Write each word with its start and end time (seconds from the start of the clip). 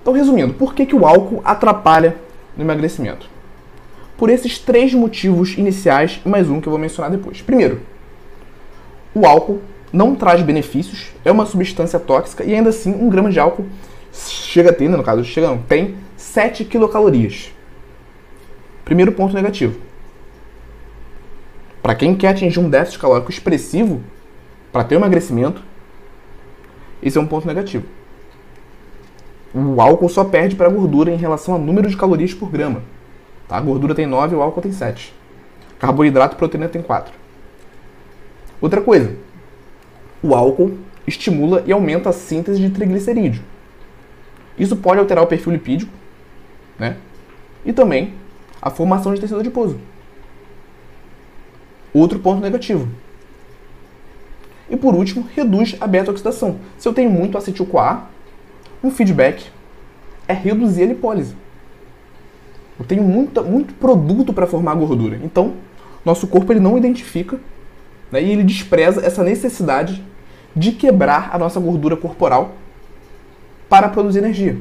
Então, 0.00 0.12
resumindo, 0.12 0.54
por 0.54 0.74
que, 0.74 0.86
que 0.86 0.94
o 0.94 1.06
álcool 1.06 1.40
atrapalha 1.44 2.16
no 2.56 2.62
emagrecimento? 2.62 3.26
Por 4.16 4.30
esses 4.30 4.58
três 4.58 4.94
motivos 4.94 5.56
iniciais 5.58 6.20
e 6.24 6.28
mais 6.28 6.48
um 6.48 6.60
que 6.60 6.68
eu 6.68 6.70
vou 6.70 6.78
mencionar 6.78 7.10
depois. 7.10 7.42
Primeiro, 7.42 7.80
o 9.14 9.26
álcool 9.26 9.60
não 9.92 10.14
traz 10.14 10.42
benefícios, 10.42 11.12
é 11.24 11.32
uma 11.32 11.46
substância 11.46 11.98
tóxica 11.98 12.44
e 12.44 12.54
ainda 12.54 12.70
assim 12.70 12.92
um 12.94 13.08
grama 13.08 13.30
de 13.30 13.40
álcool 13.40 13.66
chega 14.12 14.70
a 14.70 14.72
ter, 14.72 14.88
né, 14.88 14.96
no 14.96 15.02
caso, 15.02 15.24
chega 15.24 15.48
não, 15.48 15.58
tem 15.58 15.96
7 16.16 16.64
quilocalorias. 16.64 17.50
Primeiro 18.84 19.12
ponto 19.12 19.34
negativo. 19.34 19.93
Para 21.84 21.94
quem 21.94 22.16
quer 22.16 22.28
atingir 22.28 22.58
um 22.58 22.70
déficit 22.70 22.98
calórico 22.98 23.30
expressivo, 23.30 24.00
para 24.72 24.84
ter 24.84 24.94
emagrecimento, 24.94 25.62
esse 27.02 27.18
é 27.18 27.20
um 27.20 27.26
ponto 27.26 27.46
negativo. 27.46 27.84
O 29.54 29.78
álcool 29.82 30.08
só 30.08 30.24
perde 30.24 30.56
para 30.56 30.66
a 30.66 30.70
gordura 30.70 31.10
em 31.10 31.16
relação 31.18 31.52
ao 31.52 31.60
número 31.60 31.86
de 31.86 31.94
calorias 31.94 32.32
por 32.32 32.50
grama. 32.50 32.80
Tá? 33.46 33.58
A 33.58 33.60
gordura 33.60 33.94
tem 33.94 34.06
9 34.06 34.34
e 34.34 34.38
o 34.38 34.40
álcool 34.40 34.62
tem 34.62 34.72
7. 34.72 35.14
Carboidrato 35.78 36.36
e 36.36 36.38
proteína 36.38 36.70
tem 36.70 36.80
4. 36.80 37.12
Outra 38.62 38.80
coisa, 38.80 39.14
o 40.22 40.34
álcool 40.34 40.78
estimula 41.06 41.62
e 41.66 41.72
aumenta 41.72 42.08
a 42.08 42.14
síntese 42.14 42.62
de 42.62 42.70
triglicerídeo. 42.70 43.42
Isso 44.58 44.74
pode 44.74 45.00
alterar 45.00 45.22
o 45.22 45.26
perfil 45.26 45.52
lipídico, 45.52 45.92
né? 46.78 46.96
E 47.62 47.74
também 47.74 48.14
a 48.62 48.70
formação 48.70 49.12
de 49.12 49.20
tecido 49.20 49.40
adiposo. 49.40 49.78
Outro 51.94 52.18
ponto 52.18 52.42
negativo. 52.42 52.88
E 54.68 54.76
por 54.76 54.94
último, 54.94 55.26
reduz 55.34 55.76
a 55.80 55.86
beta-oxidação. 55.86 56.58
Se 56.76 56.88
eu 56.88 56.92
tenho 56.92 57.08
muito 57.08 57.38
acetil-CoA, 57.38 58.08
um 58.82 58.90
feedback 58.90 59.46
é 60.26 60.32
reduzir 60.32 60.82
a 60.82 60.86
lipólise. 60.86 61.36
Eu 62.78 62.84
tenho 62.84 63.02
muita, 63.02 63.42
muito 63.42 63.72
produto 63.74 64.32
para 64.32 64.46
formar 64.46 64.74
gordura. 64.74 65.20
Então, 65.22 65.54
nosso 66.04 66.26
corpo 66.26 66.52
ele 66.52 66.60
não 66.60 66.76
identifica 66.76 67.38
né, 68.10 68.22
e 68.22 68.30
ele 68.30 68.42
despreza 68.42 69.04
essa 69.04 69.22
necessidade 69.22 70.04
de 70.56 70.72
quebrar 70.72 71.30
a 71.32 71.38
nossa 71.38 71.60
gordura 71.60 71.96
corporal 71.96 72.54
para 73.68 73.88
produzir 73.88 74.18
energia. 74.18 74.58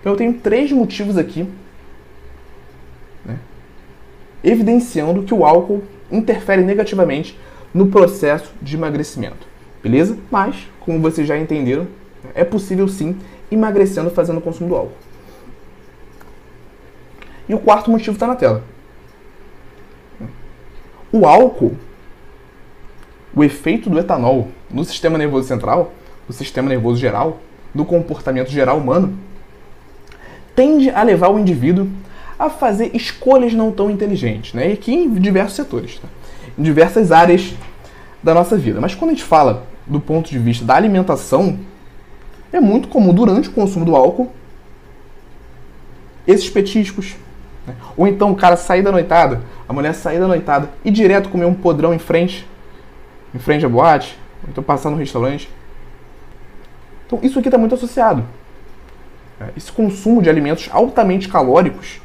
Então, 0.00 0.12
eu 0.12 0.16
tenho 0.16 0.34
três 0.34 0.70
motivos 0.70 1.16
aqui 1.16 1.48
né, 3.24 3.38
evidenciando 4.44 5.24
que 5.24 5.34
o 5.34 5.44
álcool 5.44 5.82
interfere 6.10 6.62
negativamente 6.62 7.38
no 7.72 7.86
processo 7.86 8.52
de 8.60 8.76
emagrecimento. 8.76 9.46
Beleza? 9.82 10.18
Mas, 10.30 10.68
como 10.80 11.00
vocês 11.00 11.26
já 11.26 11.38
entenderam, 11.38 11.86
é 12.34 12.44
possível 12.44 12.88
sim 12.88 13.16
emagrecendo 13.50 14.10
fazendo 14.10 14.38
o 14.38 14.42
consumo 14.42 14.68
do 14.68 14.76
álcool. 14.76 14.96
E 17.48 17.54
o 17.54 17.58
quarto 17.58 17.90
motivo 17.90 18.12
está 18.12 18.26
na 18.26 18.36
tela. 18.36 18.62
O 21.10 21.26
álcool, 21.26 21.74
o 23.34 23.42
efeito 23.42 23.88
do 23.88 23.98
etanol 23.98 24.48
no 24.70 24.84
sistema 24.84 25.16
nervoso 25.16 25.48
central, 25.48 25.92
no 26.28 26.34
sistema 26.34 26.68
nervoso 26.68 27.00
geral, 27.00 27.38
do 27.74 27.84
comportamento 27.84 28.50
geral 28.50 28.76
humano, 28.76 29.18
tende 30.54 30.90
a 30.90 31.02
levar 31.02 31.30
o 31.30 31.38
indivíduo 31.38 31.88
a 32.38 32.48
fazer 32.48 32.90
escolhas 32.94 33.52
não 33.52 33.72
tão 33.72 33.90
inteligentes, 33.90 34.54
né? 34.54 34.70
E 34.70 34.72
aqui 34.72 34.94
em 34.94 35.12
diversos 35.14 35.56
setores, 35.56 35.98
tá? 35.98 36.08
em 36.56 36.62
diversas 36.62 37.10
áreas 37.10 37.54
da 38.22 38.32
nossa 38.34 38.56
vida. 38.56 38.80
Mas 38.80 38.94
quando 38.94 39.10
a 39.10 39.14
gente 39.14 39.24
fala 39.24 39.66
do 39.86 40.00
ponto 40.00 40.30
de 40.30 40.38
vista 40.38 40.64
da 40.64 40.74
alimentação, 40.74 41.58
é 42.52 42.60
muito 42.60 42.88
comum 42.88 43.12
durante 43.12 43.48
o 43.48 43.52
consumo 43.52 43.84
do 43.84 43.96
álcool 43.96 44.32
esses 46.26 46.48
petiscos. 46.50 47.16
Né? 47.66 47.74
Ou 47.96 48.06
então 48.06 48.30
o 48.30 48.36
cara 48.36 48.56
sair 48.56 48.82
da 48.82 48.92
noitada, 48.92 49.40
a 49.66 49.72
mulher 49.72 49.94
sair 49.94 50.20
da 50.20 50.28
noitada 50.28 50.70
e 50.84 50.90
direto 50.90 51.30
comer 51.30 51.46
um 51.46 51.54
podrão 51.54 51.94
em 51.94 51.98
frente, 51.98 52.46
em 53.34 53.38
frente 53.38 53.64
à 53.64 53.68
boate, 53.68 54.18
ou 54.42 54.50
então 54.50 54.62
passar 54.62 54.90
no 54.90 54.96
restaurante. 54.96 55.48
Então 57.06 57.18
isso 57.22 57.38
aqui 57.38 57.48
está 57.48 57.56
muito 57.56 57.74
associado. 57.74 58.24
Né? 59.40 59.48
Esse 59.56 59.72
consumo 59.72 60.22
de 60.22 60.28
alimentos 60.28 60.68
altamente 60.70 61.28
calóricos, 61.28 62.00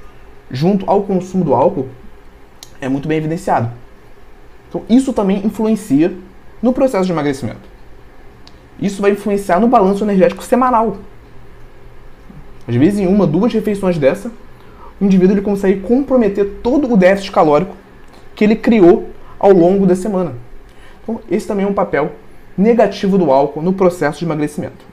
junto 0.51 0.89
ao 0.89 1.03
consumo 1.03 1.43
do 1.43 1.53
álcool, 1.53 1.87
é 2.79 2.87
muito 2.87 3.07
bem 3.07 3.17
evidenciado. 3.17 3.71
Então 4.69 4.83
isso 4.89 5.13
também 5.13 5.45
influencia 5.45 6.13
no 6.61 6.73
processo 6.73 7.05
de 7.05 7.11
emagrecimento. 7.11 7.73
Isso 8.79 9.01
vai 9.01 9.11
influenciar 9.11 9.59
no 9.59 9.67
balanço 9.67 10.03
energético 10.03 10.43
semanal. 10.43 10.97
Às 12.67 12.75
vezes, 12.75 12.99
em 12.99 13.07
uma, 13.07 13.27
duas 13.27 13.53
refeições 13.53 13.97
dessa, 13.97 14.31
o 14.99 15.05
indivíduo 15.05 15.35
ele 15.35 15.41
consegue 15.41 15.81
comprometer 15.81 16.59
todo 16.63 16.91
o 16.91 16.97
déficit 16.97 17.31
calórico 17.31 17.75
que 18.35 18.43
ele 18.43 18.55
criou 18.55 19.09
ao 19.37 19.51
longo 19.51 19.85
da 19.85 19.95
semana. 19.95 20.33
Então, 21.03 21.19
esse 21.29 21.45
também 21.45 21.65
é 21.65 21.69
um 21.69 21.73
papel 21.73 22.13
negativo 22.57 23.17
do 23.17 23.31
álcool 23.31 23.61
no 23.61 23.73
processo 23.73 24.19
de 24.19 24.25
emagrecimento. 24.25 24.92